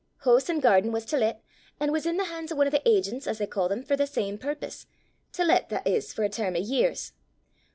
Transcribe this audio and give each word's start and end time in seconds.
Hoose 0.23 0.49
an' 0.49 0.61
gairden 0.61 0.91
was 0.91 1.05
to 1.05 1.17
let, 1.17 1.43
an' 1.79 1.91
was 1.91 2.07
intil 2.07 2.17
the 2.17 2.23
han's 2.31 2.51
o' 2.51 2.59
ane 2.59 2.65
o' 2.65 2.71
thae 2.71 2.81
agents, 2.87 3.27
as 3.27 3.37
they 3.37 3.45
ca' 3.45 3.67
them, 3.67 3.83
for 3.83 3.95
that 3.95 4.09
same 4.09 4.39
purpose 4.39 4.87
to 5.33 5.43
let, 5.45 5.69
that 5.69 5.85
is, 5.85 6.11
for 6.11 6.23
a 6.23 6.27
term 6.29 6.55
o' 6.55 6.59
years. 6.59 7.13